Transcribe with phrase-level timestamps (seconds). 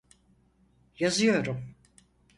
[0.99, 1.75] Yazıyorum.